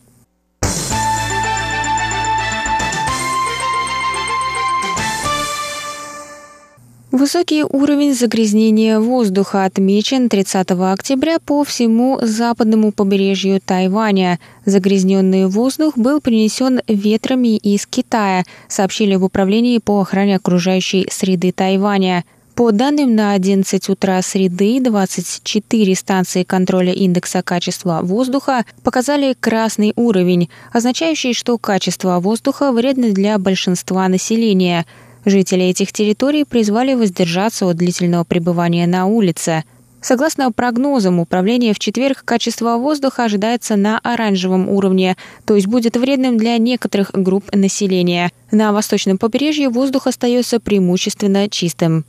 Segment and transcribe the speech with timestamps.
[7.13, 14.39] Высокий уровень загрязнения воздуха отмечен 30 октября по всему западному побережью Тайваня.
[14.65, 22.25] Загрязненный воздух был принесен ветрами из Китая, сообщили в Управлении по охране окружающей среды Тайваня.
[22.55, 30.49] По данным на 11 утра среды, 24 станции контроля индекса качества воздуха показали красный уровень,
[30.71, 34.87] означающий, что качество воздуха вредно для большинства населения–
[35.25, 39.63] Жители этих территорий призвали воздержаться от длительного пребывания на улице.
[40.01, 46.37] Согласно прогнозам управления, в четверг качество воздуха ожидается на оранжевом уровне, то есть будет вредным
[46.37, 48.31] для некоторых групп населения.
[48.51, 52.03] На восточном побережье воздух остается преимущественно чистым.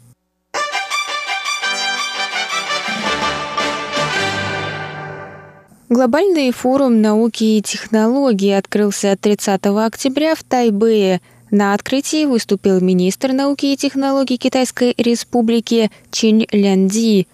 [5.88, 11.20] Глобальный форум науки и технологий открылся 30 октября в Тайбэе–
[11.54, 17.28] на открытии выступил министр науки и технологий Китайской Республики Чин Лянди.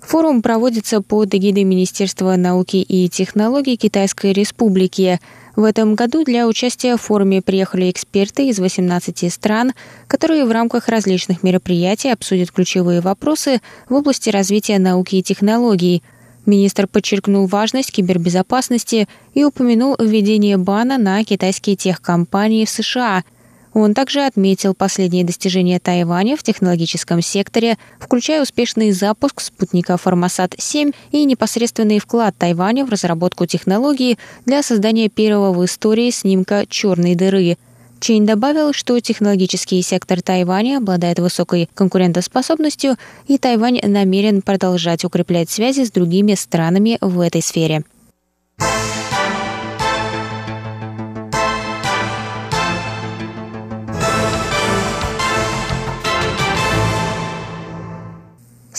[0.00, 5.20] Форум проводится под эгидой Министерства науки и технологий Китайской Республики.
[5.56, 9.72] В этом году для участия в форуме приехали эксперты из 18 стран,
[10.06, 16.02] которые в рамках различных мероприятий обсудят ключевые вопросы в области развития науки и технологий–
[16.46, 23.24] Министр подчеркнул важность кибербезопасности и упомянул введение бана на китайские техкомпании в США–
[23.76, 31.24] он также отметил последние достижения Тайваня в технологическом секторе, включая успешный запуск спутника «Формосат-7» и
[31.26, 34.16] непосредственный вклад Тайваня в разработку технологии
[34.46, 37.58] для создания первого в истории снимка черной дыры.
[38.00, 45.84] Чейн добавил, что технологический сектор Тайваня обладает высокой конкурентоспособностью, и Тайвань намерен продолжать укреплять связи
[45.84, 47.84] с другими странами в этой сфере.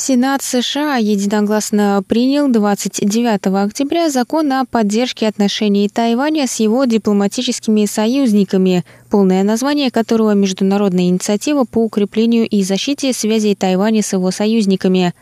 [0.07, 8.85] Сенат США единогласно принял 29 октября закон о поддержке отношений Тайваня с его дипломатическими союзниками,
[9.09, 15.13] полное название которого «Международная инициатива по укреплению и защите связей Тайваня с его союзниками».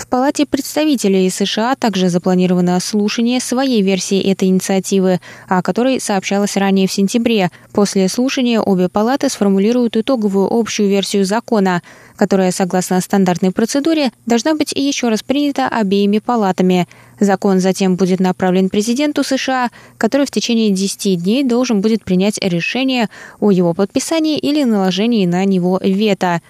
[0.00, 6.88] В Палате представителей США также запланировано слушание своей версии этой инициативы, о которой сообщалось ранее
[6.88, 7.50] в сентябре.
[7.72, 11.82] После слушания обе палаты сформулируют итоговую общую версию закона,
[12.20, 16.86] которая, согласно стандартной процедуре, должна быть еще раз принята обеими палатами.
[17.18, 23.08] Закон затем будет направлен президенту США, который в течение 10 дней должен будет принять решение
[23.40, 26.42] о его подписании или наложении на него вето.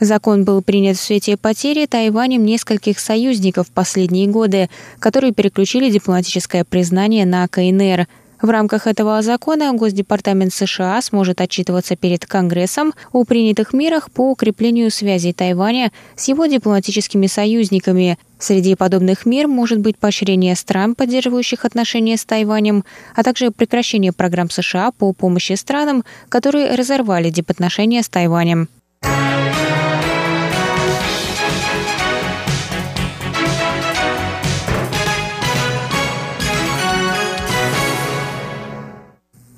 [0.00, 4.70] Закон был принят в свете потери Тайванем нескольких союзников в последние годы,
[5.00, 8.06] которые переключили дипломатическое признание на КНР.
[8.42, 14.90] В рамках этого закона Госдепартамент США сможет отчитываться перед Конгрессом о принятых мерах по укреплению
[14.90, 18.18] связей Тайваня с его дипломатическими союзниками.
[18.38, 22.84] Среди подобных мер может быть поощрение стран, поддерживающих отношения с Тайванем,
[23.14, 28.68] а также прекращение программ США по помощи странам, которые разорвали дипотношения с Тайванем.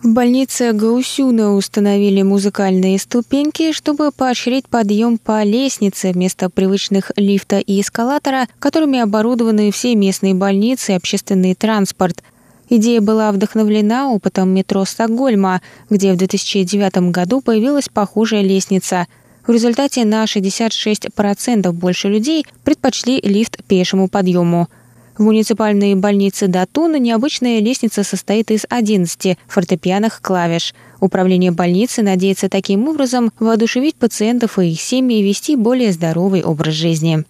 [0.02, 7.80] В больнице Гаусюна установили музыкальные ступеньки, чтобы поощрить подъем по лестнице вместо привычных лифта и
[7.80, 12.24] эскалатора, которыми оборудованы все местные больницы и общественный транспорт.
[12.68, 19.06] Идея была вдохновлена опытом метро Стокгольма, где в 2009 году появилась похожая лестница.
[19.46, 24.68] В результате на 66% больше людей предпочли лифт пешему подъему–
[25.22, 30.74] в муниципальной больнице Датуна необычная лестница состоит из 11 фортепианных клавиш.
[30.98, 37.24] Управление больницы надеется таким образом воодушевить пациентов и их семьи вести более здоровый образ жизни.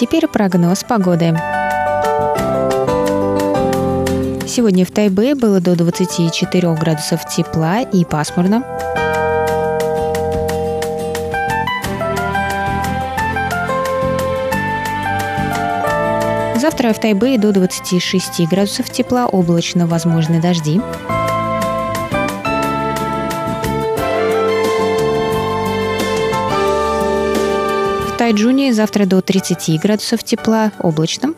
[0.00, 1.36] Теперь прогноз погоды.
[4.46, 8.89] Сегодня в Тайбе было до 24 градусов тепла и пасмурно.
[16.70, 20.80] Завтра в Тайбе до 26 градусов тепла, облачно возможны дожди.
[28.16, 31.34] Тайджуне завтра до 30 градусов тепла, облачно.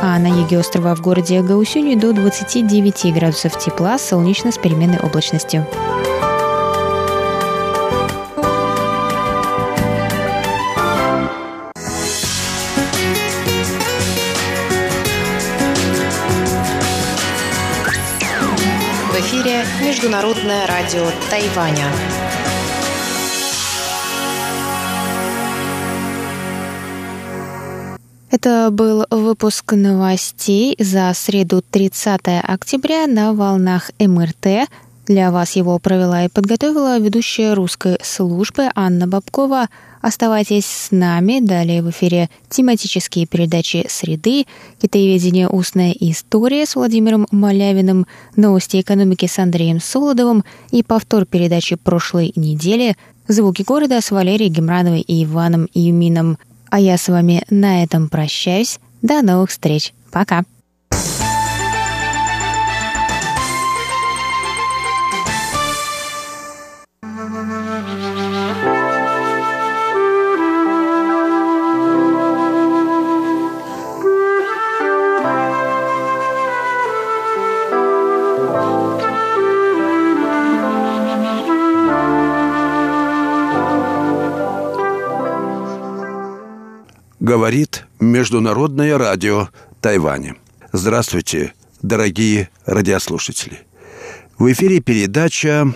[0.00, 5.66] А на юге острова в городе Гаусюни до 29 градусов тепла, солнечно с переменной облачностью.
[20.18, 21.84] Международное радио Тайваня.
[28.28, 34.68] Это был выпуск новостей за среду 30 октября на волнах МРТ.
[35.08, 39.68] Для вас его провела и подготовила ведущая русской службы Анна Бабкова–
[40.00, 41.40] Оставайтесь с нами.
[41.40, 44.46] Далее в эфире тематические передачи «Среды»,
[44.80, 45.48] «Китаеведение.
[45.48, 48.06] Устная история» с Владимиром Малявиным,
[48.36, 52.96] «Новости экономики» с Андреем Солодовым и повтор передачи прошлой недели
[53.26, 56.38] «Звуки города» с Валерией Гемрановой и Иваном Юмином.
[56.70, 58.78] А я с вами на этом прощаюсь.
[59.02, 59.92] До новых встреч.
[60.10, 60.44] Пока.
[87.48, 89.48] Говорит Международное радио
[89.80, 90.36] Тайваня.
[90.70, 93.60] Здравствуйте, дорогие радиослушатели.
[94.36, 95.72] В эфире передача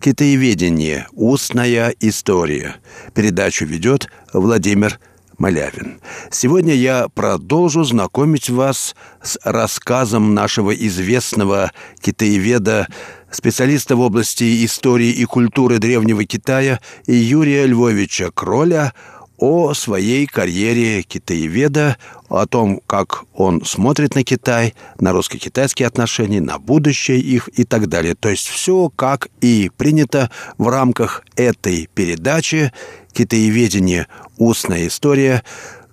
[0.00, 1.06] «Китаеведение.
[1.12, 2.74] Устная история».
[3.14, 4.98] Передачу ведет Владимир
[5.38, 6.00] Малявин.
[6.32, 12.88] Сегодня я продолжу знакомить вас с рассказом нашего известного китаеведа,
[13.30, 18.92] специалиста в области истории и культуры Древнего Китая Юрия Львовича Кроля
[19.38, 21.96] о своей карьере китаеведа,
[22.28, 27.88] о том, как он смотрит на Китай, на русско-китайские отношения, на будущее их и так
[27.88, 28.14] далее.
[28.14, 32.72] То есть все, как и принято в рамках этой передачи
[33.12, 34.06] «Китаеведение.
[34.38, 35.42] Устная история»,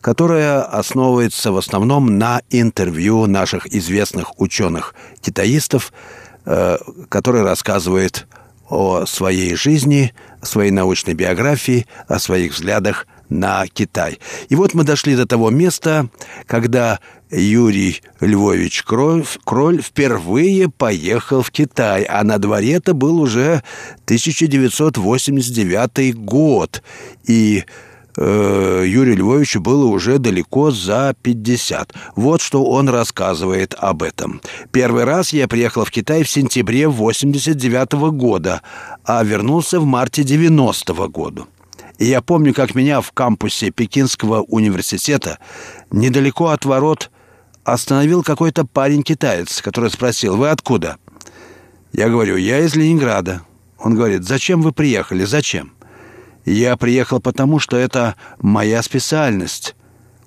[0.01, 5.91] которая основывается в основном на интервью наших известных ученых-китаистов,
[6.45, 6.77] э,
[7.09, 8.27] которые рассказывают
[8.69, 14.19] о своей жизни, о своей научной биографии, о своих взглядах на Китай.
[14.49, 16.09] И вот мы дошли до того места,
[16.47, 16.99] когда
[17.31, 19.23] Юрий Львович Кроль,
[19.81, 23.63] впервые поехал в Китай, а на дворе это был уже
[24.05, 26.81] 1989 год.
[27.27, 27.65] И
[28.17, 31.93] э, Юрию Львовичу было уже далеко за 50.
[32.15, 34.41] Вот что он рассказывает об этом.
[34.71, 38.63] Первый раз я приехал в Китай в сентябре 89 года,
[39.03, 41.45] а вернулся в марте 90 года.
[41.99, 45.37] И я помню, как меня в кампусе Пекинского университета,
[45.91, 47.11] недалеко от ворот,
[47.65, 50.95] остановил какой-то парень-китаец, который спросил, «Вы откуда?»
[51.91, 53.41] Я говорю, «Я из Ленинграда».
[53.77, 55.25] Он говорит, «Зачем вы приехали?
[55.25, 55.73] Зачем?»
[56.45, 59.75] Я приехал потому, что это моя специальность.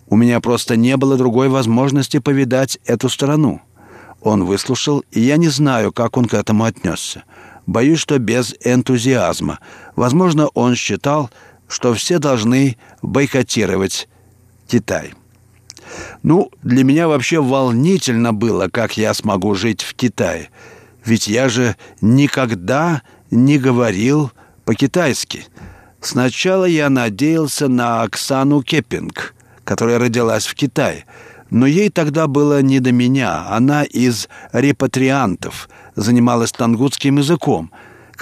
[0.09, 3.62] У меня просто не было другой возможности повидать эту страну.
[4.21, 7.25] Он выслушал, и я не знаю, как он к этому отнесся.
[7.67, 9.59] Боюсь, что без энтузиазма.
[9.97, 11.31] Возможно, он считал,
[11.73, 14.07] что все должны бойкотировать
[14.69, 15.14] Китай.
[16.23, 20.50] Ну, для меня вообще волнительно было, как я смогу жить в Китае.
[21.02, 23.00] Ведь я же никогда
[23.31, 24.31] не говорил
[24.67, 25.47] по-китайски.
[26.02, 31.07] Сначала я надеялся на Оксану Кеппинг, которая родилась в Китае.
[31.49, 33.47] Но ей тогда было не до меня.
[33.49, 37.71] Она из репатриантов, занималась тангутским языком.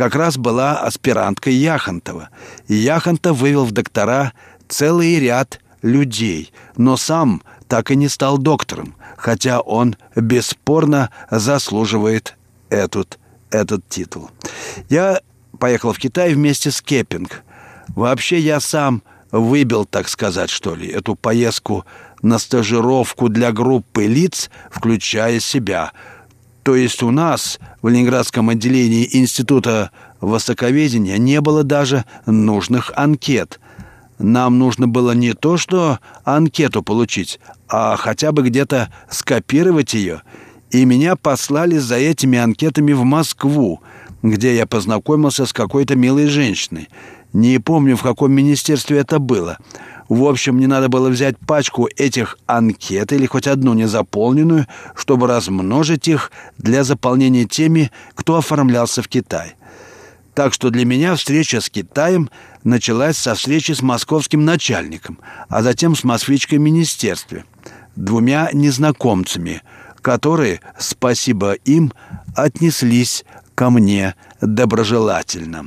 [0.01, 2.31] Как раз была аспиранткой Яхонтова.
[2.69, 4.33] И Яхонтов вывел в доктора
[4.67, 12.39] целый ряд людей, но сам так и не стал доктором, хотя он бесспорно заслуживает
[12.71, 13.19] этот,
[13.51, 14.31] этот титул.
[14.89, 15.21] Я
[15.59, 17.43] поехал в Китай вместе с Кеппинг.
[17.89, 21.85] Вообще я сам выбил, так сказать, что ли, эту поездку
[22.23, 25.93] на стажировку для группы лиц, включая себя.
[26.63, 29.91] То есть у нас в Ленинградском отделении Института
[30.21, 33.59] Востоковедения не было даже нужных анкет–
[34.21, 40.21] нам нужно было не то, что анкету получить, а хотя бы где-то скопировать ее.
[40.71, 43.81] И меня послали за этими анкетами в Москву,
[44.23, 46.91] где я познакомился с какой-то милой женщиной.
[47.33, 49.59] Не помню, в каком министерстве это было.
[50.09, 56.09] В общем, мне надо было взять пачку этих анкет или хоть одну незаполненную, чтобы размножить
[56.09, 59.55] их для заполнения теми, кто оформлялся в Китай.
[60.35, 62.31] Так что для меня встреча с Китаем
[62.65, 65.19] началась со встречи с московским начальником,
[65.49, 67.45] а затем с москвичкой в министерстве,
[67.95, 69.63] двумя незнакомцами,
[70.03, 71.93] которые, спасибо им,
[72.35, 75.67] отнеслись ко мне доброжелательно.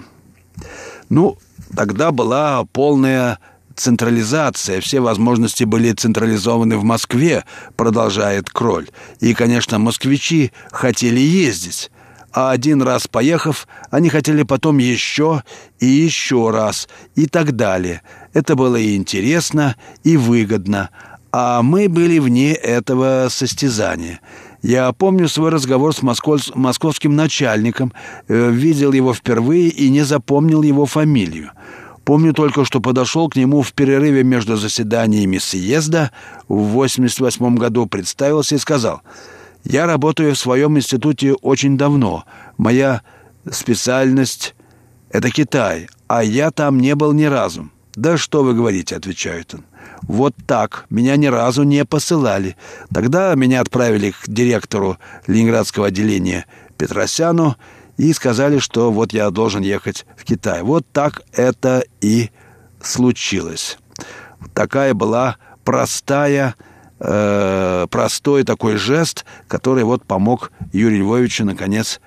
[1.09, 1.37] Ну,
[1.75, 3.39] тогда была полная
[3.75, 7.43] централизация, все возможности были централизованы в Москве,
[7.75, 8.89] продолжает Кроль.
[9.19, 11.89] И, конечно, москвичи хотели ездить
[12.33, 15.43] а один раз поехав, они хотели потом еще
[15.79, 18.01] и еще раз и так далее.
[18.33, 20.89] Это было и интересно, и выгодно,
[21.31, 24.19] а мы были вне этого состязания.
[24.63, 27.93] Я помню свой разговор с московским начальником,
[28.27, 31.51] э, видел его впервые и не запомнил его фамилию.
[32.03, 36.11] Помню только, что подошел к нему в перерыве между заседаниями съезда
[36.47, 39.03] в 88 году, представился и сказал–
[39.63, 42.25] я работаю в своем институте очень давно.
[42.57, 43.01] Моя
[43.49, 44.55] специальность—
[45.09, 47.69] это Китай, а я там не был ни разу.
[47.95, 49.65] «Да что вы говорите»,— отвечает он.
[50.03, 50.85] «Вот так.
[50.89, 52.55] Меня ни разу не посылали.
[52.93, 54.97] Тогда меня отправили к директору
[55.27, 56.45] Ленинградского отделения
[56.77, 57.55] Петросяну
[57.97, 60.61] и сказали, что вот я должен ехать в Китай.
[60.63, 62.31] Вот так это и
[62.81, 63.77] случилось.
[64.53, 66.55] Такая была простая
[66.99, 72.01] э, простой такой жест, который вот помог Юрию Львовичу, наконец,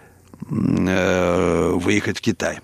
[0.50, 2.60] э, выехать в Китай.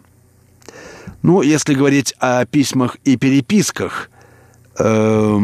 [1.23, 4.11] Ну, если говорить о письмах и переписках,
[4.79, 5.39] э,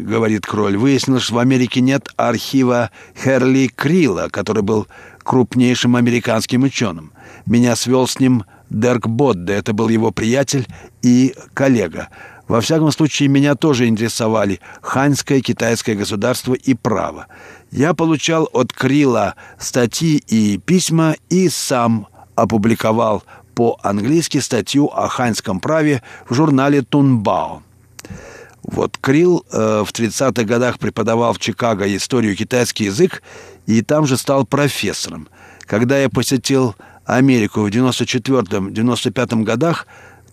[0.00, 2.90] говорит Кроль, выяснилось, что в Америке нет архива
[3.22, 4.86] Херли Крила, который был
[5.22, 7.12] крупнейшим американским ученым.
[7.46, 10.66] Меня свел с ним Дерк Бодде, это был его приятель
[11.02, 12.08] и коллега.
[12.48, 17.26] Во всяком случае, меня тоже интересовали ханьское, китайское государство и право.
[17.70, 23.22] Я получал от Крила статьи и письма и сам опубликовал
[23.54, 27.62] по-английски статью о ханьском праве в журнале «Тунбао».
[28.62, 33.22] Вот Крил э, в 30-х годах преподавал в Чикаго историю китайский язык
[33.66, 35.28] и там же стал профессором.
[35.66, 36.74] Когда я посетил
[37.04, 39.86] Америку в 94-95 годах,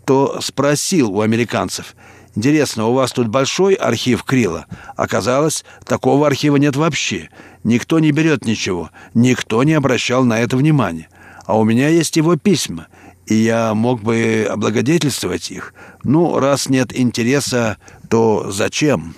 [0.06, 1.96] то спросил у американцев,
[2.36, 4.66] «Интересно, у вас тут большой архив Крила?»
[4.98, 7.30] Оказалось, такого архива нет вообще.
[7.64, 11.08] Никто не берет ничего, никто не обращал на это внимания.
[11.46, 12.88] А у меня есть его письма,
[13.26, 15.74] и я мог бы облагодетельствовать их.
[16.04, 17.78] Ну, раз нет интереса,
[18.10, 19.16] то зачем?»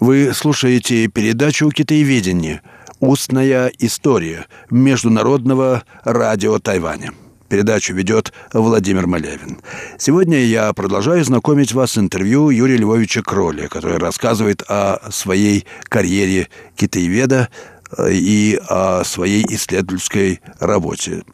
[0.00, 2.62] Вы слушаете передачу «Китаеведение.
[3.00, 7.12] Устная история» Международного радио Тайваня.
[7.50, 9.58] Передачу ведет Владимир Малявин.
[9.98, 16.48] Сегодня я продолжаю знакомить вас с интервью Юрия Львовича Кроля, который рассказывает о своей карьере
[16.76, 17.50] китаеведа
[17.98, 21.24] э, и о своей исследовательской работе.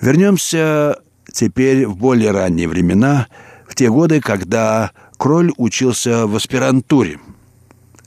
[0.00, 0.98] Вернемся
[1.32, 3.28] теперь в более ранние времена,
[3.68, 7.20] в те годы, когда Кроль учился в аспирантуре–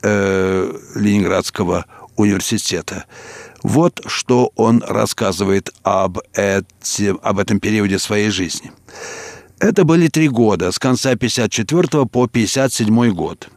[0.02, 3.04] э, Ленинградского университета.
[3.62, 8.72] Вот что он рассказывает об, эти, об этом периоде своей жизни.
[9.58, 13.48] Это были три года, с конца 54 по 57 год.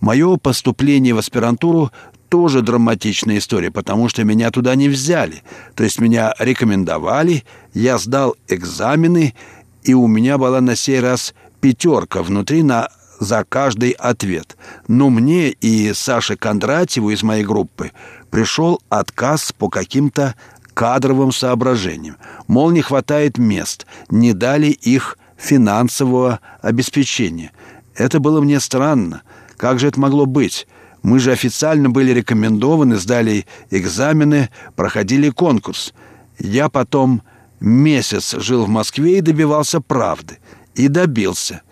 [0.00, 1.90] Мое поступление в аспирантуру
[2.28, 5.42] тоже драматичная история, потому что меня туда не взяли.
[5.74, 9.34] То есть меня рекомендовали, я сдал экзамены,
[9.82, 12.88] и у меня была на сей раз пятерка внутри на
[13.18, 14.56] за каждый ответ.
[14.86, 17.92] Но мне и Саше Кондратьеву из моей группы
[18.30, 20.34] пришел отказ по каким-то
[20.74, 22.16] кадровым соображениям.
[22.46, 27.52] Мол, не хватает мест, не дали их финансового обеспечения.
[27.94, 29.22] Это было мне странно.
[29.56, 30.68] Как же это могло быть?
[31.02, 35.94] Мы же официально были рекомендованы, сдали экзамены, проходили конкурс.
[36.38, 37.22] Я потом
[37.60, 40.38] месяц жил в Москве и добивался правды.
[40.74, 41.62] И добился.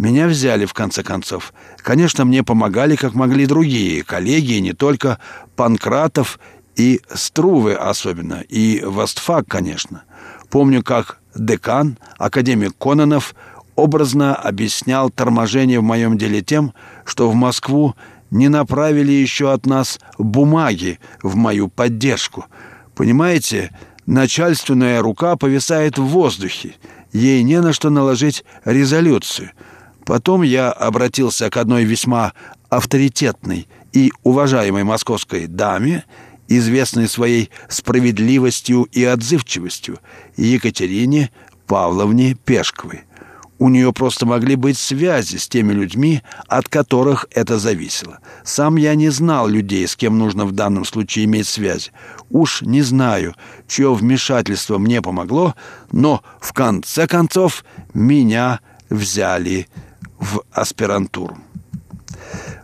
[0.00, 1.52] Меня взяли, в конце концов.
[1.76, 5.18] Конечно, мне помогали, как могли другие, коллеги, не только
[5.56, 6.40] Панкратов
[6.74, 10.04] и Струвы особенно, и Востфак, конечно.
[10.48, 13.34] Помню, как декан, академик Кононов,
[13.76, 16.72] образно объяснял торможение в моем деле тем,
[17.04, 17.94] что в Москву
[18.30, 22.46] не направили еще от нас бумаги в мою поддержку.
[22.94, 23.76] Понимаете,
[24.06, 26.76] начальственная рука повисает в воздухе,
[27.12, 29.50] ей не на что наложить резолюцию–
[30.10, 32.32] Потом я обратился к одной весьма
[32.68, 36.04] авторитетной и уважаемой московской даме,
[36.48, 40.00] известной своей справедливостью и отзывчивостью,
[40.36, 41.30] Екатерине
[41.68, 43.02] Павловне Пешковой.
[43.60, 48.18] У нее просто могли быть связи с теми людьми, от которых это зависело.
[48.42, 51.92] Сам я не знал людей, с кем нужно в данном случае иметь связь.
[52.30, 53.36] Уж не знаю,
[53.68, 55.54] чье вмешательство мне помогло,
[55.92, 59.68] но в конце концов меня взяли
[60.20, 61.38] в аспирантуру.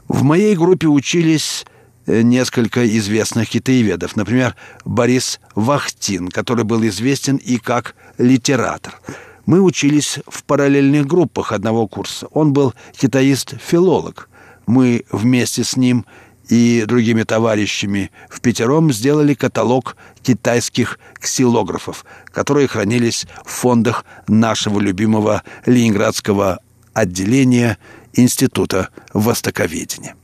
[0.06, 1.64] В моей группе учились
[2.06, 4.14] э, несколько известных китаеведов.
[4.14, 9.00] Например, Борис Вахтин, который был известен и как литератор.
[9.46, 12.26] Мы учились в параллельных группах одного курса.
[12.32, 14.28] Он был китаист-филолог.
[14.66, 16.04] Мы вместе с ним
[16.48, 25.42] и другими товарищами в пятером сделали каталог китайских ксилографов, которые хранились в фондах нашего любимого
[25.64, 26.60] ленинградского
[26.96, 27.76] отделения
[28.14, 30.16] Института востоковедения.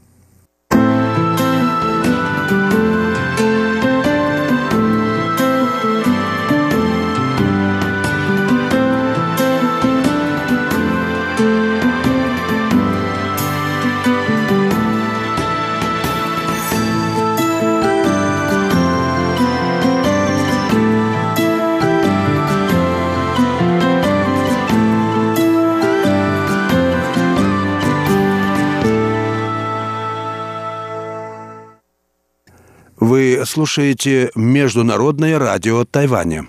[33.04, 36.46] Вы слушаете Международное радио Тайваня.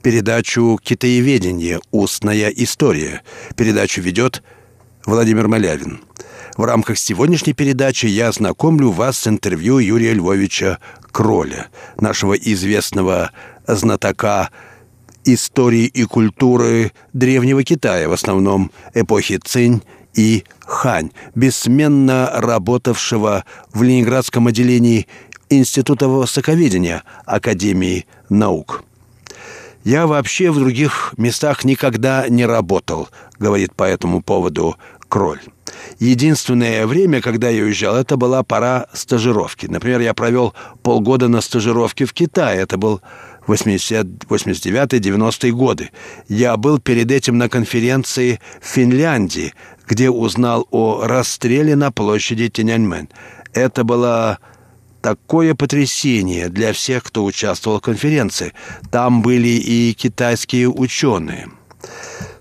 [0.00, 1.80] Передачу «Китаеведение.
[1.90, 3.22] Устная история».
[3.56, 4.44] Передачу ведет
[5.06, 6.00] Владимир Малявин.
[6.56, 10.78] В рамках сегодняшней передачи я знакомлю вас с интервью Юрия Львовича
[11.10, 11.66] Кроля,
[12.00, 13.32] нашего известного
[13.66, 14.50] знатока
[15.24, 19.82] истории и культуры Древнего Китая, в основном эпохи Цинь
[20.14, 25.06] и Хань, бессменно работавшего в Ленинградском отделении
[25.50, 28.84] Института востоковедения Академии наук.
[29.84, 33.08] «Я вообще в других местах никогда не работал»,—
[33.38, 34.76] говорит по этому поводу
[35.08, 35.40] Кроль.
[35.98, 39.66] Единственное время, когда я уезжал, это была пора стажировки.
[39.66, 42.60] Например, я провел полгода на стажировке в Китае.
[42.60, 43.00] Это был
[43.46, 45.90] 89-90-е годы.
[46.28, 49.54] Я был перед этим на конференции в Финляндии,
[49.86, 53.08] где узнал о расстреле на площади Тяньаньмэнь.
[53.54, 54.38] Это была
[55.00, 58.52] такое потрясение для всех, кто участвовал в конференции.
[58.90, 61.48] Там были и китайские ученые.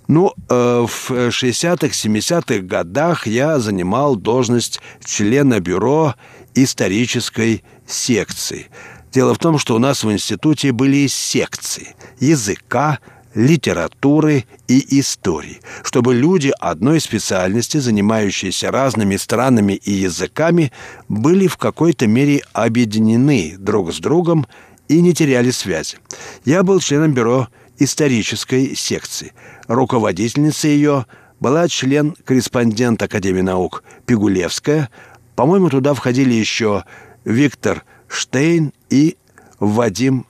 [0.07, 6.15] Ну, э, в 60-х, 70-х годах я занимал должность члена бюро
[6.53, 8.67] исторической секции.
[9.11, 12.99] Дело в том, что у нас в институте были секции языка,
[13.33, 20.71] литературы и истории, чтобы люди одной специальности, занимающиеся разными странами и языками,
[21.07, 24.47] были в какой-то мере объединены друг с другом
[24.87, 25.97] и не теряли связи.
[26.45, 29.33] Я был членом бюро исторической секции.
[29.67, 31.05] Руководительницей ее
[31.39, 34.89] была член-корреспондент Академии наук Пигулевская.
[35.35, 36.83] По-моему, туда входили еще
[37.25, 39.17] Виктор Штейн и
[39.59, 40.25] Вадим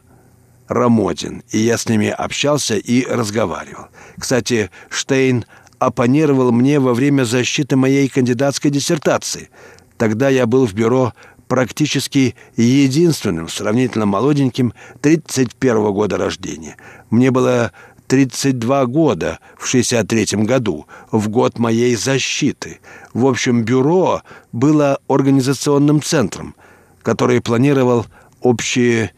[0.68, 3.88] Рамодин, и я с ними общался и разговаривал.
[4.18, 5.46] Кстати, Штейн
[5.80, 9.50] оппонировал мне во время защиты моей кандидатской диссертации.
[9.98, 11.14] Тогда я был в бюро
[11.48, 16.78] практически единственным, сравнительно молоденьким, 31 года рождения.
[17.10, 17.72] Мне было
[18.08, 22.80] 32 года в 63 году, в год моей защиты.
[23.14, 26.56] В общем, бюро было организационным центром,
[27.02, 28.06] который планировал
[28.42, 29.12] общие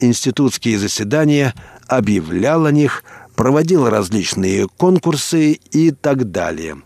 [0.00, 1.54] институтские заседания,
[1.88, 3.04] объявлял о них,
[3.34, 6.76] проводил различные конкурсы и так далее.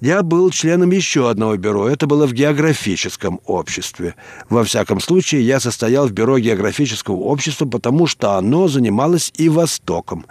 [0.00, 1.88] Я был членом еще одного бюро.
[1.88, 4.14] Это было в географическом обществе.
[4.50, 10.26] Во всяком случае, я состоял в бюро географического общества, потому что оно занималось и Востоком.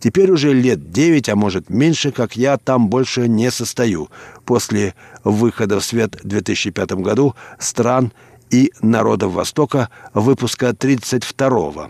[0.00, 4.10] Теперь уже лет девять, а может меньше, как я там больше не состою.
[4.44, 8.12] После выхода в свет в 2005 году стран
[8.54, 11.88] и народов Востока выпуска 32-го.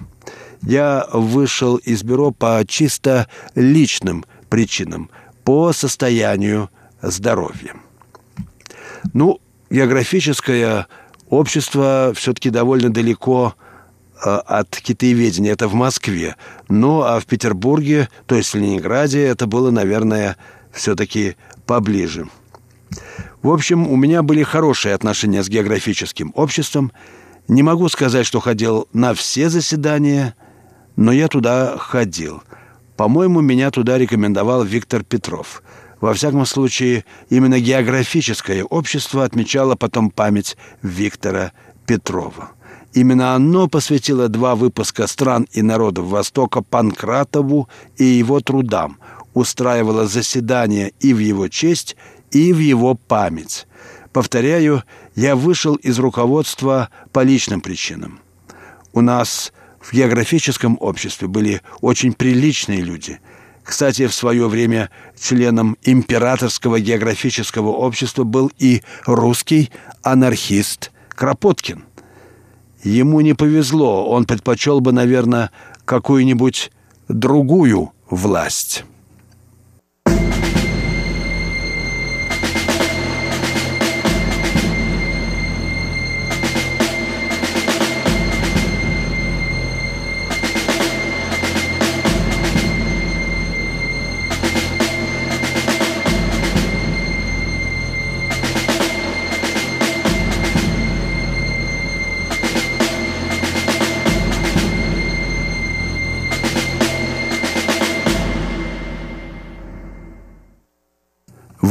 [0.63, 5.11] Я вышел из бюро по чисто личным причинам,
[5.45, 6.71] по состоянию
[7.03, 7.75] здоровья.
[9.13, 10.87] Ну, географическое
[11.29, 13.55] общество все-таки довольно далеко
[14.25, 15.53] э, от китаеведения.
[15.53, 16.37] Это в Москве.
[16.71, 20.39] Ну, а в Петербурге, то есть в Ленинграде, это было, наверное,
[20.73, 22.27] все-таки поближе.
[23.43, 26.93] В общем, у меня были хорошие отношения с географическим обществом.
[27.49, 30.35] Не могу сказать, что ходил на все заседания,
[30.97, 32.43] но я туда ходил.
[32.97, 35.63] По-моему, меня туда рекомендовал Виктор Петров.
[36.01, 41.53] Во всяком случае, именно географическое общество отмечало потом память Виктора
[41.87, 42.51] Петрова.
[42.93, 48.99] Именно оно посвятило два выпуска «Стран и народов Востока» Панкратову и его трудам,
[49.35, 51.97] устраивало заседания и в его честь,
[52.35, 53.67] и в его память.
[54.13, 54.83] Повторяю,
[55.15, 58.21] я вышел из руководства по личным причинам.
[58.93, 63.21] У нас в географическом обществе были очень приличные люди.
[63.63, 69.71] Кстати, в свое время членом императорского географического общества был и русский
[70.03, 71.85] анархист Кропоткин.
[72.83, 75.51] Ему не повезло, он предпочел бы, наверное,
[75.85, 76.71] какую-нибудь
[77.09, 78.85] другую власть».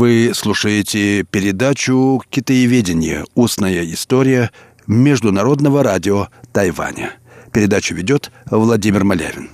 [0.03, 3.23] Вы слушаете передачу «Китаеведение.
[3.35, 4.51] Устная история»
[4.85, 7.13] Международного радио Тайваня.
[7.53, 9.51] Передачу ведет Владимир Малявин.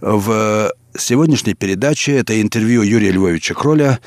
[0.00, 4.00] В сегодняшней передаче это интервью Юрия Львовича Кроля.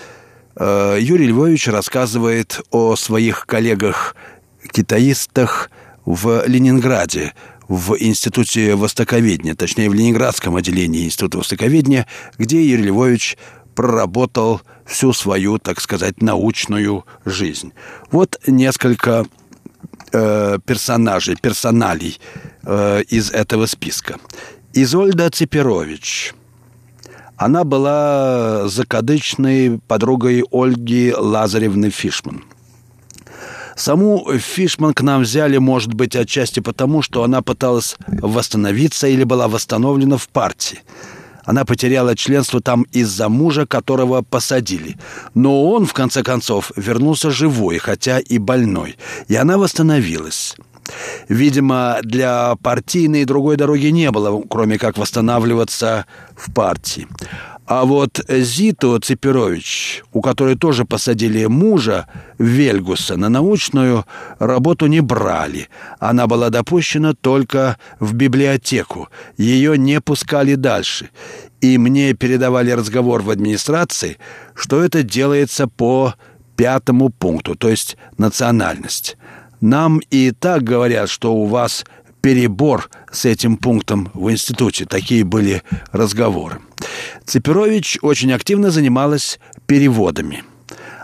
[0.55, 5.69] Э, Юрий Львович рассказывает о своих коллегах-китаистах
[6.05, 7.33] в Ленинграде,
[7.67, 12.07] в Институте Востоковедения, точнее, в Ленинградском отделении Института Востоковедения,
[12.39, 13.37] где Юрий Львович
[13.77, 17.73] проработал всю свою, так сказать, научную жизнь.
[18.09, 19.27] Вот несколько
[20.11, 22.19] э, персонажей, персоналей
[22.63, 24.17] э, из этого списка.
[24.73, 26.33] Изольда Цепирович.
[27.35, 32.45] Она была закадычной подругой Ольги Лазаревны Фишман.
[33.75, 39.47] Саму Фишман к нам взяли, может быть, отчасти потому, что она пыталась восстановиться или была
[39.47, 40.79] восстановлена в партии.
[41.47, 44.97] Она потеряла членство там из-за мужа, которого посадили.
[45.33, 48.97] Но он, в конце концов, вернулся живой, хотя и больной.
[49.29, 50.57] И она восстановилась.
[51.29, 56.05] Видимо, для партийной другой дороги не было, кроме как восстанавливаться
[56.35, 57.07] в партии.
[57.67, 64.05] А вот Зиту Цепирович, у которой тоже посадили мужа, Вельгуса, на научную
[64.39, 65.67] работу не брали.
[65.99, 69.09] Она была допущена только в библиотеку.
[69.35, 71.09] Ее не пускали дальше.
[71.59, 74.17] И мне передавали разговор в администрации,
[74.55, 76.15] что это делается по
[76.55, 79.17] пятому пункту, то есть национальность.
[79.59, 81.85] Нам и так говорят, что у вас
[82.27, 84.83] перебор с этим пунктом в институте.
[84.83, 85.63] Такие были
[85.93, 86.59] разговоры.
[87.25, 90.43] Цепирович очень активно занималась переводами.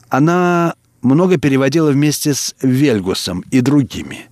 [0.10, 4.26] Она много переводила вместе с Вельгусом и другими.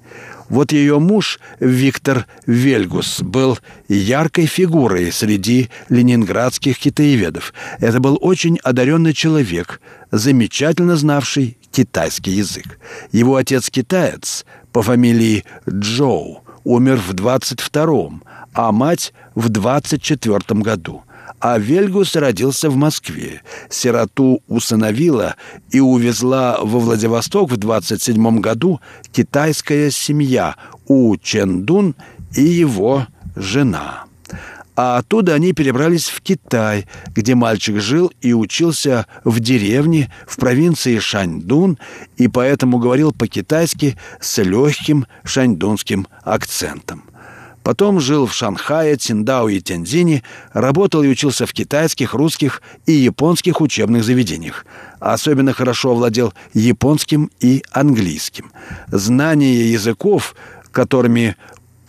[0.50, 7.54] Вот ее муж Виктор Вельгус был яркой фигурой среди ленинградских китаеведов.
[7.80, 9.80] Это был очень одаренный человек,
[10.12, 12.80] замечательно знавший китайский язык.
[13.14, 21.04] Его отец китаец по фамилии Джоу умер в 22-м, а мать в 24-м году–
[21.42, 23.42] а Вельгус родился в Москве.
[23.70, 25.36] Сироту усыновила
[25.72, 28.80] и увезла во Владивосток в 27 году
[29.12, 30.56] китайская семья
[30.88, 31.96] У Чендун
[32.36, 34.04] и его жена.
[34.84, 40.98] А оттуда они перебрались в Китай, где мальчик жил и учился в деревне в провинции
[40.98, 41.78] Шаньдун
[42.18, 47.04] и поэтому говорил по-китайски с легким шаньдунским акцентом.
[47.62, 53.62] Потом жил в Шанхае, Циндао и Тяньцзине, работал и учился в китайских, русских и японских
[53.62, 54.66] учебных заведениях.
[55.00, 58.52] Особенно хорошо овладел японским и английским.
[58.88, 60.36] Знание языков,
[60.72, 61.36] которыми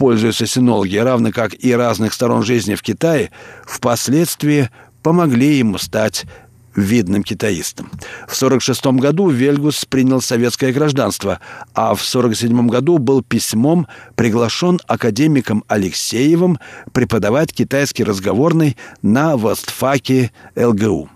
[0.03, 3.31] пользуются синологи, равно как и разных сторон жизни в Китае,
[3.65, 4.69] впоследствии
[5.01, 6.25] помогли ему стать
[6.75, 7.87] видным китаистом.
[8.27, 11.39] В 1946 году Вельгус принял советское гражданство,
[11.73, 13.87] а в 1947 году был письмом
[14.17, 16.59] приглашен академиком Алексеевым
[16.93, 21.11] преподавать китайский разговорный на Востфаке ЛГУ.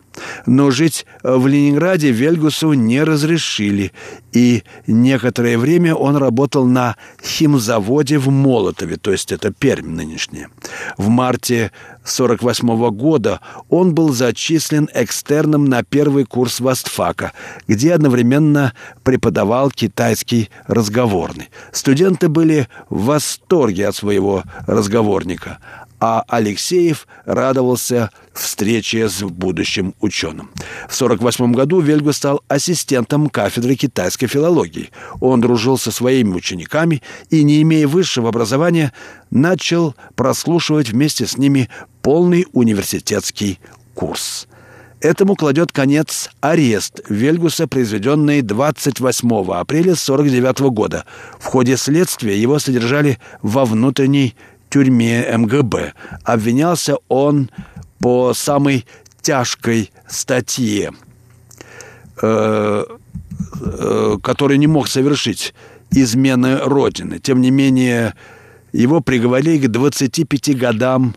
[0.44, 3.92] Но жить в Ленинграде Вельгусу не разрешили,
[4.33, 10.49] и некоторое время он работал на химзаводе в Молотове, то есть это Пермь нынешняя.
[10.99, 11.70] В марте
[12.07, 17.33] 1948 года он был зачислен экстерном на первый курс Востфака,
[17.66, 21.51] где одновременно преподавал китайский разговорный.
[21.72, 25.59] Студенты были в восторге от своего разговорника,
[25.99, 30.51] а Алексеев радовался встрече с будущим ученым.
[30.88, 34.90] В 1948 году Вельгу стал ассистентом кафедры китайской филологии.
[35.20, 38.92] Он дружил со своими учениками и, не имея высшего образования,
[39.31, 41.68] начал прослушивать вместе с ними
[42.03, 43.59] полный университетский
[43.94, 44.46] курс.
[45.01, 51.05] Этому кладет конец арест Вельгуса, произведенный 28 апреля 1949 года.
[51.38, 54.35] В ходе следствия его содержали во внутренней
[54.70, 55.92] тюрьме МГБ.
[56.25, 57.51] Обвинялся он
[57.98, 58.87] по самой
[59.22, 60.92] тяжкой статье,
[62.22, 62.85] э,
[63.61, 65.54] э, которую не мог совершить
[65.90, 67.18] измены Родины.
[67.18, 68.14] Тем не менее,
[68.72, 71.14] его приговорили к 25 годам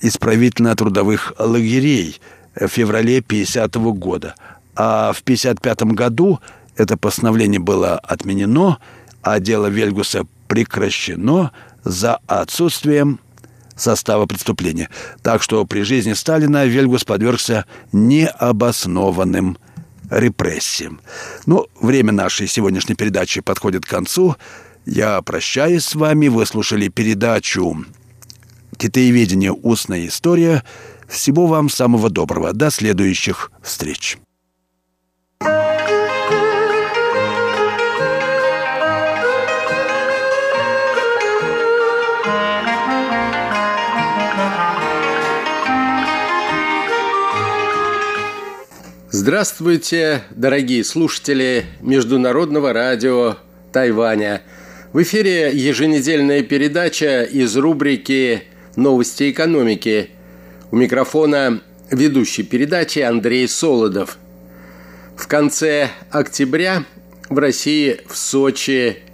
[0.00, 2.20] исправительно-трудовых лагерей
[2.54, 4.34] в феврале 50 -го года.
[4.74, 6.40] А в 55 году
[6.76, 8.78] это постановление было отменено,
[9.22, 11.52] а дело Вельгуса прекращено–
[11.84, 13.20] за отсутствием
[13.76, 14.88] состава преступления.
[15.22, 19.58] Так что при жизни Сталина Вельгус подвергся необоснованным
[20.10, 21.00] репрессиям.
[21.46, 24.36] Ну, время нашей сегодняшней передачи подходит к концу.
[24.84, 26.28] Я прощаюсь с вами.
[26.28, 27.84] Вы слушали передачу
[28.76, 29.52] «Китаеведение.
[29.52, 30.62] Устная история».
[31.08, 32.54] Всего вам самого доброго.
[32.54, 34.18] До следующих встреч.
[49.24, 53.36] Здравствуйте, дорогие слушатели Международного радио
[53.72, 54.42] Тайваня.
[54.92, 58.42] В эфире еженедельная передача из рубрики
[58.74, 60.10] «Новости экономики».
[60.72, 64.18] У микрофона ведущий передачи Андрей Солодов.
[65.16, 66.82] В конце октября
[67.28, 69.04] в России, в Сочи,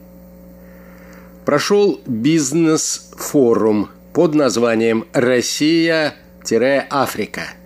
[1.44, 7.58] прошел бизнес-форум под названием «Россия-Африка».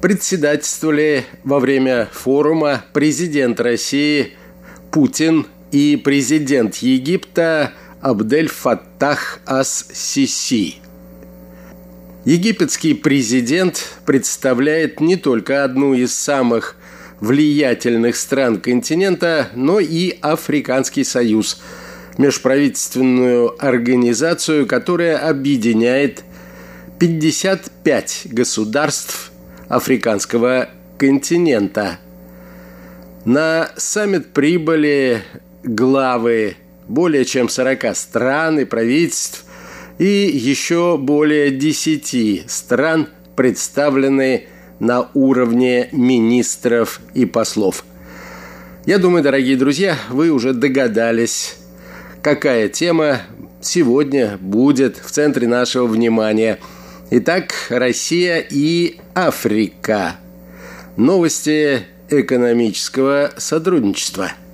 [0.00, 4.34] Председательствовали во время форума президент России
[4.90, 10.76] Путин и президент Египта Абдель Фаттах Ас-Сиси.
[12.24, 16.76] Египетский президент представляет не только одну из самых
[17.20, 21.60] влиятельных стран континента, но и Африканский союз–
[22.18, 26.24] межправительственную организацию, которая объединяет
[26.98, 29.27] 55 государств
[29.68, 31.98] африканского континента.
[33.24, 35.22] На саммит прибыли
[35.62, 36.56] главы
[36.88, 39.44] более чем 40 стран и правительств
[39.98, 44.46] и еще более 10 стран представлены
[44.80, 47.84] на уровне министров и послов.
[48.86, 51.56] Я думаю, дорогие друзья, вы уже догадались,
[52.22, 53.20] какая тема
[53.60, 56.58] сегодня будет в центре нашего внимания.
[57.10, 60.14] Итак, Россия и Африка.
[60.96, 64.30] Новости экономического сотрудничества–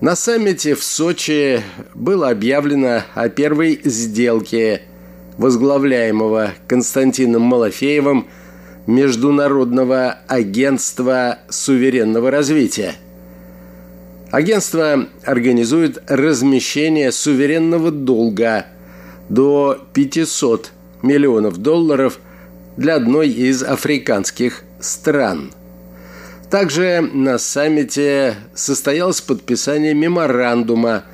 [0.00, 1.60] На саммите в Сочи
[1.94, 4.82] было объявлено о первой сделке
[5.38, 8.28] возглавляемого Константином Малафеевым
[8.86, 12.94] Международного агентства суверенного развития.
[14.30, 18.66] Агентство организует размещение суверенного долга
[19.28, 22.20] до 500 миллионов долларов
[22.76, 25.52] для одной из африканских стран.
[26.50, 31.04] Также на саммите состоялось подписание меморандума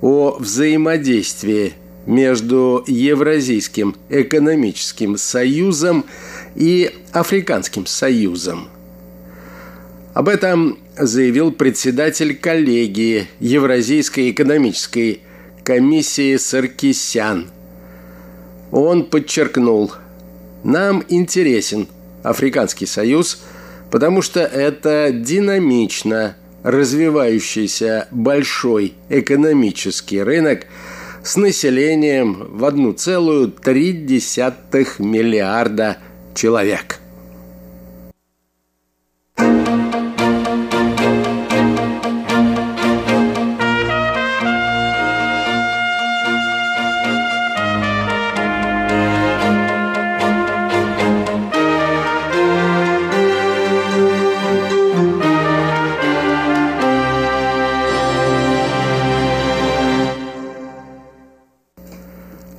[0.00, 1.74] о взаимодействии
[2.06, 6.06] между Евразийским экономическим союзом
[6.54, 8.68] и Африканским союзом.
[10.14, 15.20] Об этом заявил председатель коллегии Евразийской экономической
[15.62, 17.50] комиссии Саркисян–
[18.70, 19.92] он подчеркнул,
[20.62, 21.88] нам интересен
[22.22, 23.42] Африканский Союз,
[23.90, 30.66] потому что это динамично развивающийся большой экономический рынок
[31.22, 35.98] с населением в 1,3 миллиарда
[36.34, 36.99] человек.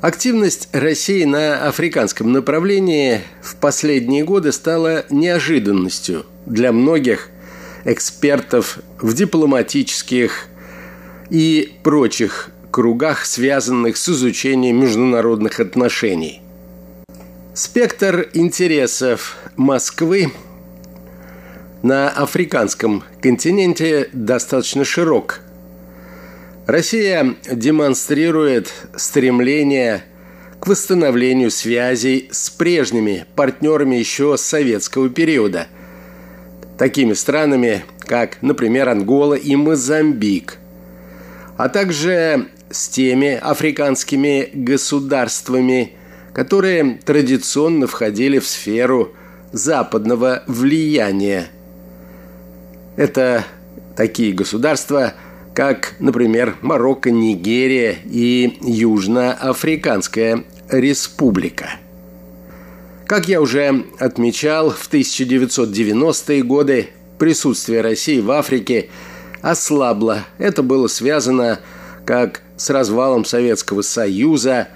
[0.02, 7.30] Активность России на африканском направлении в последние годы стала неожиданностью для многих
[7.86, 10.48] экспертов в дипломатических
[11.30, 16.42] и прочих кругах, связанных с изучением международных отношений.
[17.54, 20.32] Спектр интересов Москвы
[21.84, 25.42] на африканском континенте достаточно широк–
[26.72, 30.06] Россия демонстрирует стремление
[30.62, 35.68] к восстановлению связей с прежними партнерами еще советского периода,
[36.78, 40.60] такими странами, как, например, Ангола и Мозамбик,
[41.58, 45.92] а также с теми африканскими государствами,
[46.32, 49.12] которые традиционно входили в сферу
[49.52, 51.48] западного влияния.
[52.96, 53.44] Это
[53.98, 55.16] такие государства–
[55.54, 61.72] как, например, Марокко, Нигерия и Южноафриканская республика.
[63.06, 68.90] Как я уже отмечал, в 1990-е годы присутствие России в Африке
[69.42, 70.26] ослабло.
[70.38, 71.60] Это было связано
[72.06, 74.70] как с развалом Советского Союза,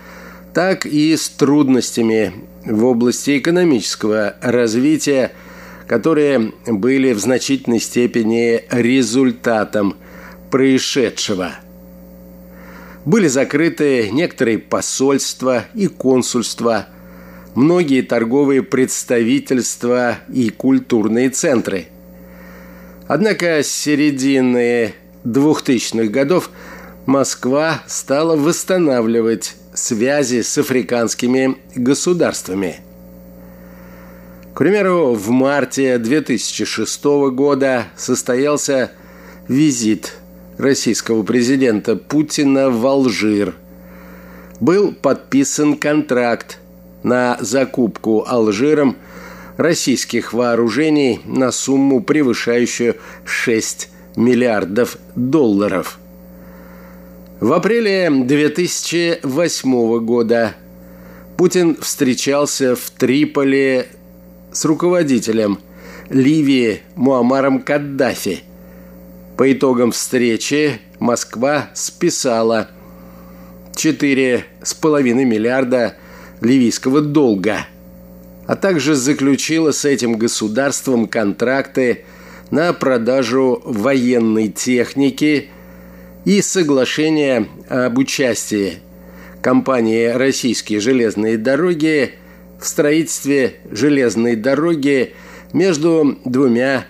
[0.54, 2.34] так и с трудностями
[2.66, 5.32] в области экономического развития,
[5.88, 9.96] которые были в значительной степени результатом
[10.52, 11.52] происшедшего.
[13.06, 16.88] Были закрыты некоторые посольства и консульства,
[17.54, 21.88] многие торговые представительства и культурные центры.
[23.08, 26.50] Однако с середины 2000-х годов
[27.06, 32.78] Москва стала восстанавливать связи с африканскими государствами.
[34.56, 38.92] К примеру, в марте 2006 года состоялся
[39.48, 40.16] визит
[40.58, 43.56] российского президента Путина в Алжир.
[44.60, 46.60] Был подписан контракт
[47.04, 48.96] на закупку Алжиром
[49.58, 52.96] российских вооружений на сумму, превышающую
[53.26, 56.00] 6 миллиардов долларов.
[57.40, 60.56] В апреле 2008 года
[61.38, 63.88] Путин встречался в Триполи
[64.52, 65.60] с руководителем
[66.10, 68.44] Ливии Муамаром Каддафи.
[69.38, 72.70] По итогам встречи Москва списала
[73.74, 75.96] 4,5 миллиарда
[76.40, 77.68] ливийского долга,
[78.48, 82.06] а также заключила с этим государством контракты
[82.50, 85.50] на продажу военной техники
[86.24, 88.80] и соглашение об участии
[89.42, 92.14] компании «Российские железные дороги»
[92.60, 95.14] в строительстве железной дороги
[95.54, 96.86] между двумя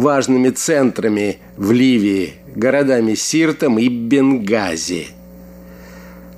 [0.00, 5.08] важными центрами в Ливии, городами Сиртом и Бенгази.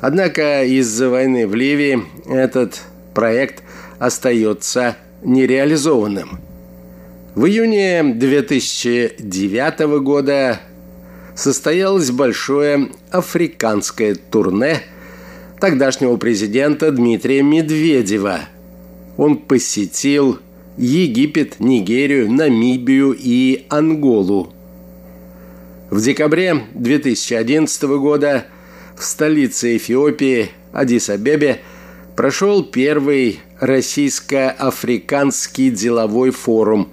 [0.01, 2.81] Однако из-за войны в Ливии этот
[3.15, 3.63] проект
[3.99, 6.41] остается нереализованным.
[7.35, 10.61] В июне 2009 года
[11.35, 14.83] состоялось большое африканское турне
[15.61, 18.41] тогдашнего президента Дмитрия Медведева–
[19.17, 20.39] он посетил
[20.77, 24.53] Египет, Нигерию, Намибию и Анголу.
[25.91, 28.47] В декабре 2011 года
[28.97, 31.59] в столице Эфиопии, Адис-Абебе,
[32.17, 36.91] прошел первый российско-африканский деловой форум.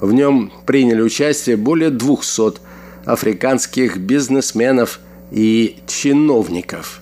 [0.00, 2.60] В нем приняли участие более 200
[3.04, 4.98] африканских бизнесменов
[5.30, 7.00] и чиновников.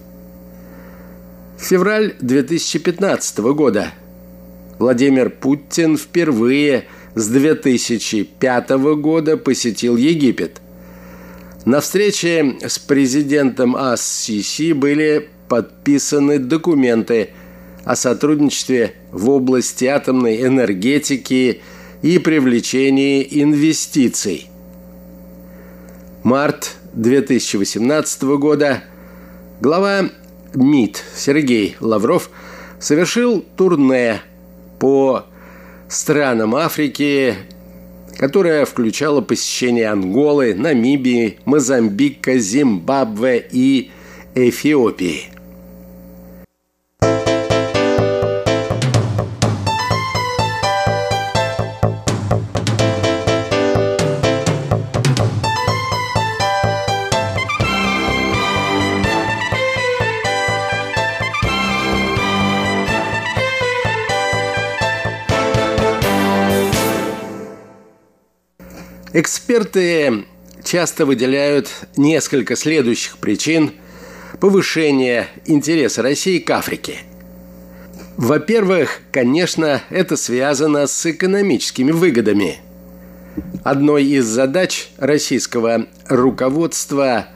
[1.59, 3.94] Февраль 2015 года–
[4.79, 10.61] Владимир Путин впервые с 2005 года посетил Египет.
[11.64, 17.31] На встрече с президентом АССИСИ были подписаны документы
[17.85, 21.62] о сотрудничестве в области атомной энергетики
[22.03, 24.51] и привлечении инвестиций.
[26.22, 28.83] Март 2018 года
[29.61, 30.11] глава
[30.55, 32.31] МИД Сергей Лавров
[32.79, 34.20] совершил турне–
[34.79, 35.25] по
[35.89, 37.35] странам Африки,
[38.16, 43.91] которая включала посещение Анголы, Намибии, Мозамбика, Зимбабве и
[44.35, 45.34] Эфиопии.
[69.17, 70.25] Эксперты
[70.65, 73.71] часто выделяют несколько следующих причин
[74.41, 76.99] повышения интереса России к Африке.
[78.17, 82.59] Во-первых, конечно, это связано с экономическими выгодами.
[83.62, 87.29] Одной из задач российского руководства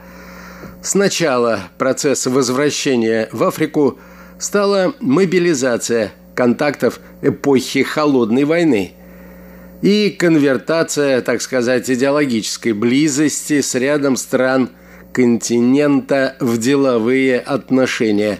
[0.83, 3.97] с начала процесса возвращения в Африку
[4.37, 8.95] стала мобилизация контактов эпохи Холодной войны–
[9.81, 14.69] и конвертация, так сказать, идеологической близости с рядом стран
[15.13, 18.39] континента в деловые отношения.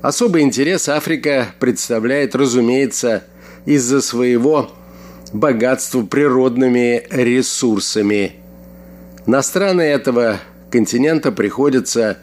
[0.00, 3.24] Особый интерес Африка представляет, разумеется,
[3.66, 4.70] из-за своего
[5.32, 8.36] богатства природными ресурсами.
[9.26, 10.38] На страны этого
[10.70, 12.18] континента приходится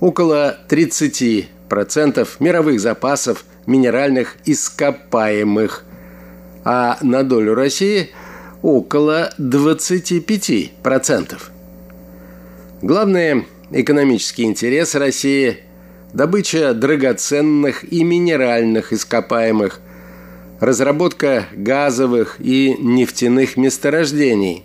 [0.00, 1.46] около 30%
[2.40, 5.84] мировых запасов минеральных ископаемых
[6.70, 8.10] а на долю России
[8.60, 11.40] около 25%.
[12.82, 15.60] Главный экономический интерес России–
[16.12, 19.80] добыча драгоценных и минеральных ископаемых,
[20.60, 24.62] разработка газовых и нефтяных месторождений,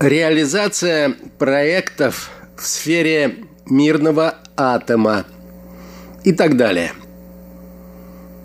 [0.00, 5.26] реализация проектов в сфере мирного атома
[6.24, 6.92] и так далее.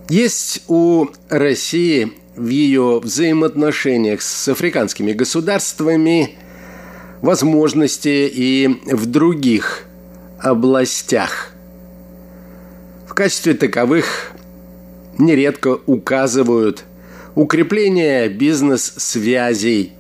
[0.10, 6.36] Есть у России в ее взаимоотношениях с африканскими государствами
[7.22, 9.84] возможности и в других
[10.40, 11.52] областях.
[13.08, 14.32] В качестве таковых
[15.18, 16.84] нередко указывают
[17.36, 19.94] укрепление бизнес-связей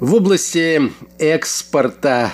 [0.00, 2.32] в области экспорта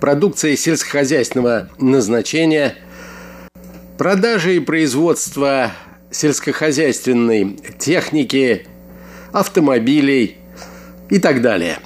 [0.00, 2.76] продукции сельскохозяйственного назначения,
[3.98, 5.72] продажи и производства
[6.10, 8.66] сельскохозяйственной техники,
[9.32, 10.36] автомобилей
[11.08, 11.78] и так далее.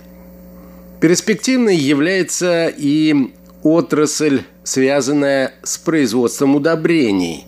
[1.01, 7.45] Перспективной является и отрасль, связанная с производством удобрений.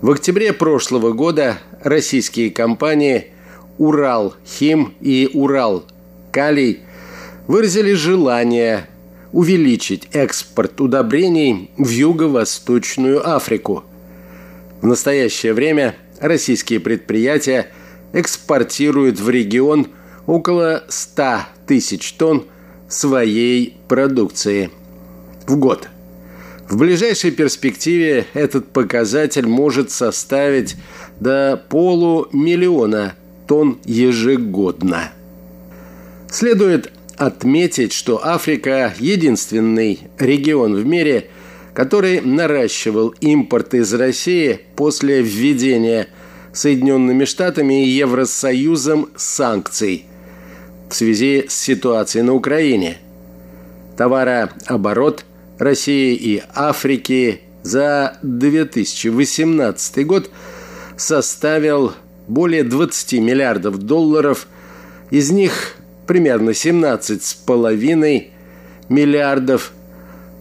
[0.00, 3.32] В октябре прошлого года российские компании
[3.78, 5.84] «Урал Хим» и «Урал
[6.30, 6.80] Калий»
[7.46, 8.86] выразили желание
[9.32, 13.84] увеличить экспорт удобрений в Юго-Восточную Африку.
[14.84, 17.68] В настоящее время российские предприятия
[18.12, 19.86] экспортируют в регион
[20.26, 22.44] около 100 тысяч тонн
[22.86, 24.68] своей продукции
[25.46, 25.88] в год.
[26.68, 30.76] В ближайшей перспективе этот показатель может составить
[31.18, 33.14] до полумиллиона
[33.46, 35.12] тонн ежегодно.
[36.30, 41.30] Следует отметить, что Африка– единственный регион в мире,
[41.74, 46.06] который наращивал импорт из России после введения
[46.52, 50.06] Соединенными Штатами и Евросоюзом санкций
[50.88, 52.98] в связи с ситуацией на Украине.
[53.96, 55.24] Товарооборот
[55.58, 60.30] России и Африки за 2018 год
[60.96, 61.92] составил
[62.28, 64.46] более 20 миллиардов долларов,
[65.10, 68.26] из них примерно 17,5
[68.88, 69.72] миллиардов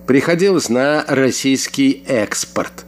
[0.08, 2.86] приходилось на российский экспорт.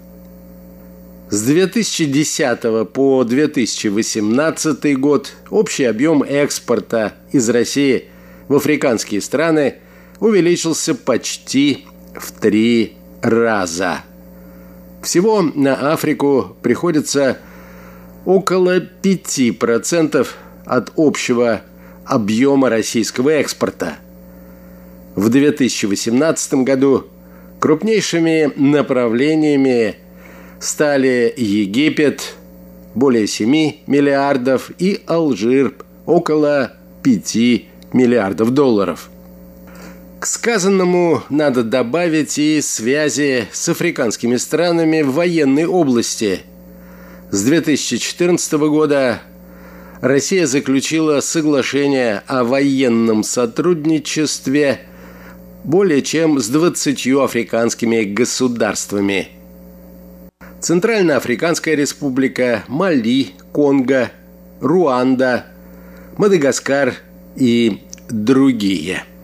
[1.30, 8.06] С 2010 по 2018 год общий объем экспорта из России
[8.48, 9.76] в африканские страны
[10.20, 14.04] увеличился почти в три раза.
[15.02, 17.38] Всего на Африку приходится
[18.26, 20.28] около 5%
[20.66, 21.62] от общего
[22.06, 23.98] объема российского экспорта.
[25.16, 27.06] В 2018 году
[27.60, 29.96] крупнейшими направлениями
[30.60, 32.36] стали Египет–
[32.96, 33.50] более 7
[33.88, 35.74] миллиардов и Алжир–
[36.06, 37.36] около 5
[37.94, 39.10] миллиардов долларов.
[40.20, 46.42] К сказанному надо добавить и связи с африканскими странами в военной области.
[47.32, 49.22] С 2014 года
[50.02, 54.82] Россия заключила соглашение о военном сотрудничестве
[55.66, 59.30] более чем с 20 африканскими государствами.
[60.62, 64.12] Центральноафриканская республика, Мали, Конго,
[64.62, 65.46] Руанда,
[66.18, 66.96] Мадагаскар
[67.36, 69.04] и другие–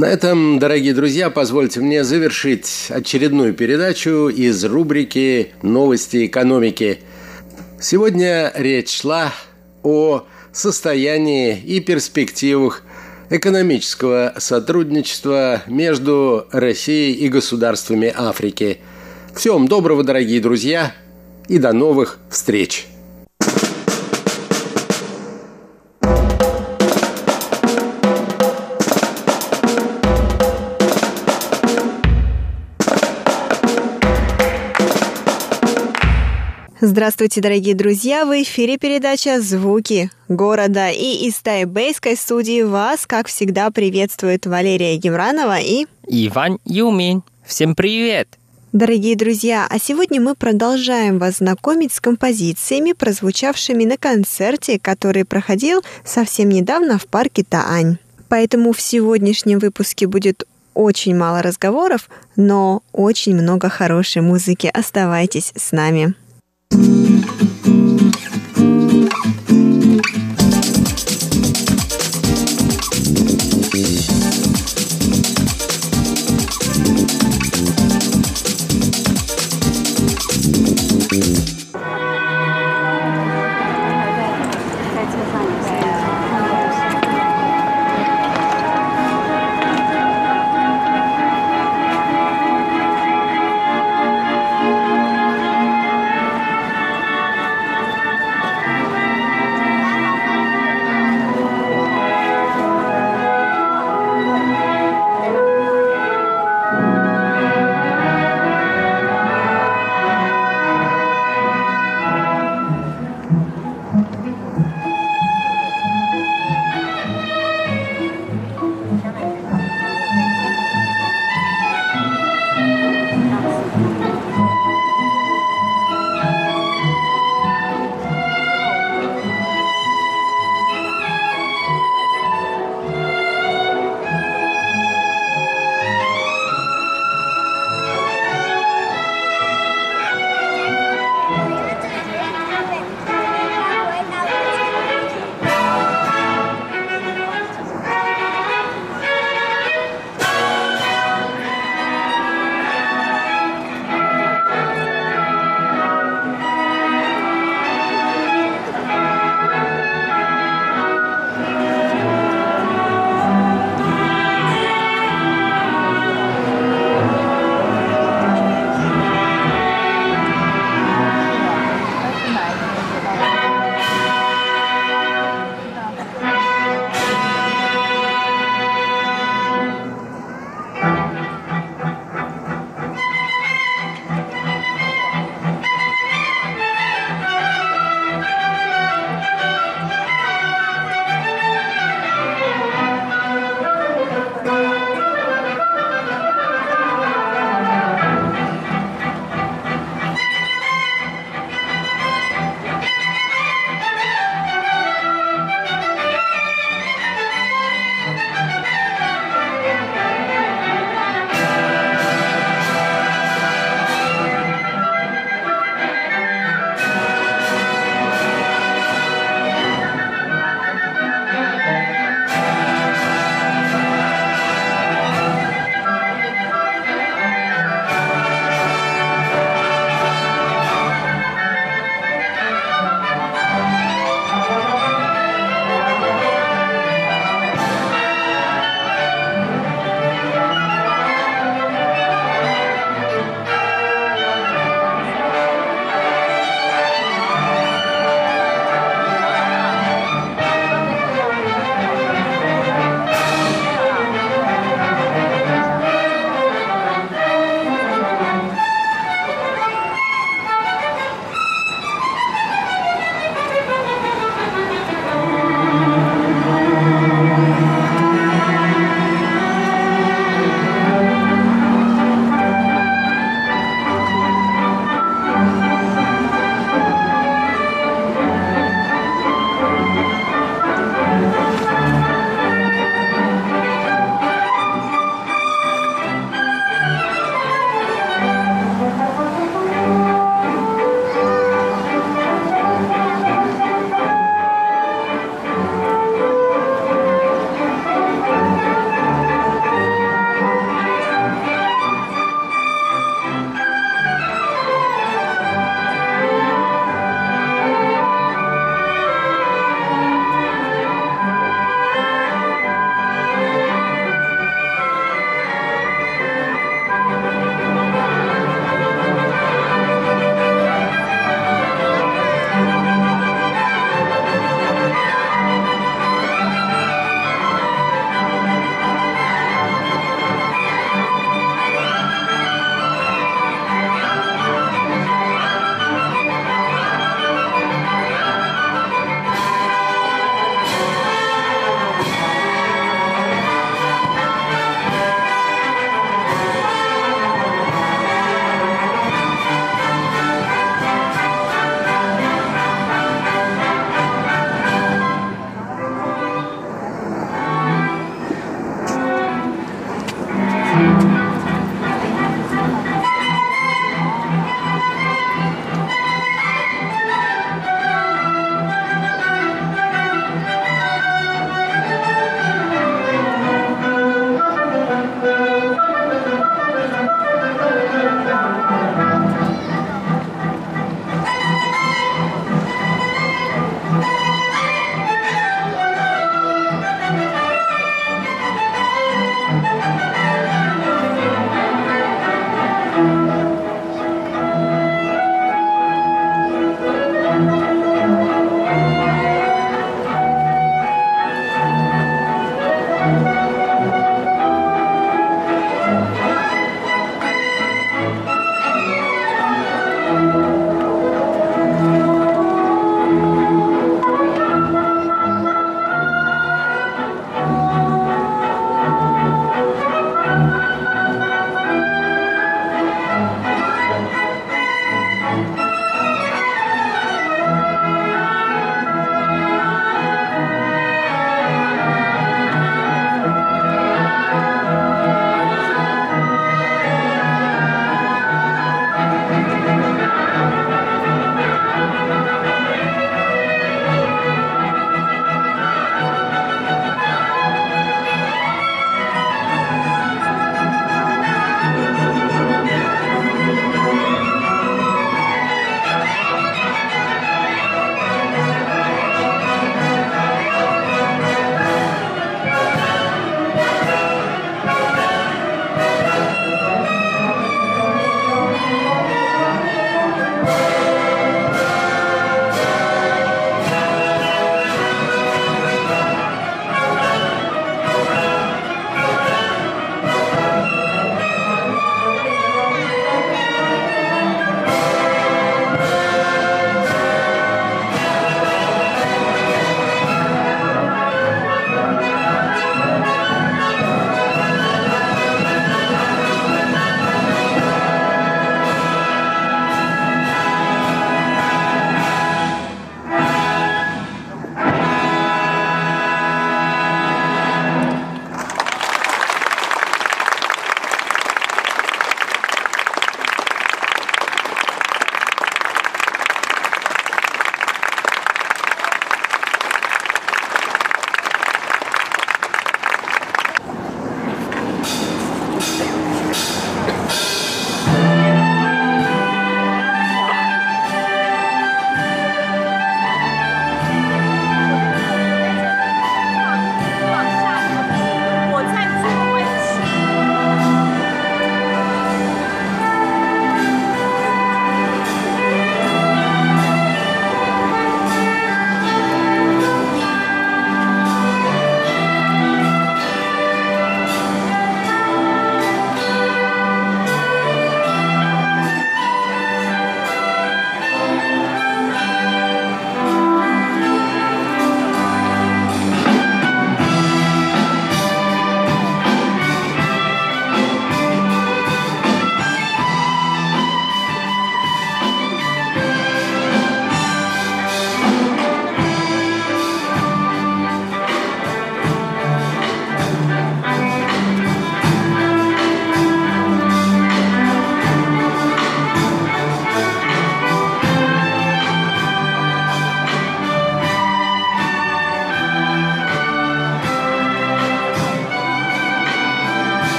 [0.00, 7.00] на этом, дорогие друзья, позвольте мне завершить очередную передачу из рубрики «Новости экономики».
[7.78, 9.34] Сегодня речь шла
[9.82, 12.82] о состоянии и перспективах
[13.28, 18.78] экономического сотрудничества между Россией и государствами Африки.
[19.34, 20.94] Всем доброго, дорогие друзья,
[21.46, 22.86] и до новых встреч!
[36.82, 38.24] Здравствуйте, дорогие друзья!
[38.24, 40.88] В эфире передача «Звуки города».
[40.88, 45.84] И из тайбейской студии вас, как всегда, приветствует Валерия Гемранова и...
[46.06, 47.22] Иван Юмин.
[47.44, 48.28] Всем привет!
[48.72, 55.82] Дорогие друзья, а сегодня мы продолжаем вас знакомить с композициями, прозвучавшими на концерте, который проходил
[56.02, 57.98] совсем недавно в парке Таань.
[58.30, 64.70] Поэтому в сегодняшнем выпуске будет очень мало разговоров, но очень много хорошей музыки.
[64.72, 66.14] Оставайтесь с нами.
[66.70, 67.59] thank you.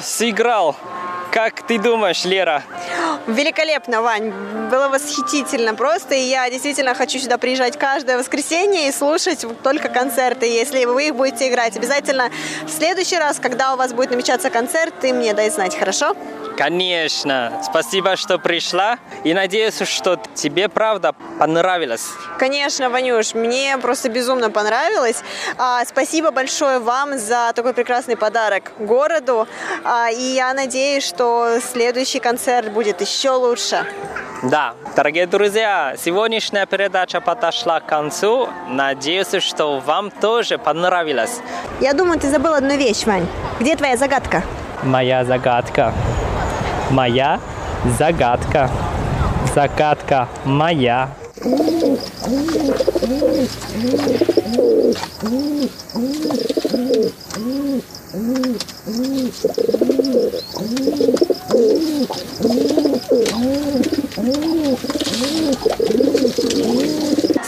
[0.00, 0.76] Сыграл.
[1.30, 2.62] Как ты думаешь, Лера?
[3.26, 4.30] Великолепно, Вань.
[4.70, 6.14] Было восхитительно просто.
[6.14, 10.46] И я действительно хочу сюда приезжать каждое воскресенье и слушать только концерты.
[10.46, 12.30] Если вы их будете играть, обязательно
[12.64, 16.14] в следующий раз, когда у вас будет намечаться концерт, ты мне дай знать, хорошо?
[16.56, 17.60] Конечно.
[17.62, 18.98] Спасибо, что пришла.
[19.24, 22.06] И надеюсь, что тебе правда понравилось.
[22.38, 25.22] Конечно, Ванюш, мне просто безумно понравилось.
[25.58, 29.48] А, спасибо большое вам за такой прекрасный подарок городу.
[29.84, 33.86] А, и я надеюсь, что следующий концерт будет еще лучше.
[34.42, 38.48] Да, дорогие друзья, сегодняшняя передача подошла к концу.
[38.68, 41.40] Надеюсь, что вам тоже понравилось.
[41.80, 43.26] Я думаю, ты забыл одну вещь, Вань.
[43.58, 44.42] Где твоя загадка?
[44.84, 45.92] Моя загадка.
[46.90, 47.38] Моя
[47.98, 48.68] загадка.
[49.54, 51.08] Загадка моя.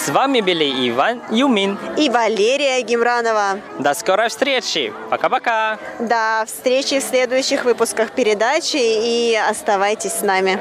[0.07, 1.77] С вами были Иван Юмин.
[1.99, 3.59] И Валерия Гимранова.
[3.81, 4.93] До скорой встречи.
[5.11, 5.81] Пока-пока.
[5.99, 10.61] До встречи в следующих выпусках передачи и оставайтесь с нами.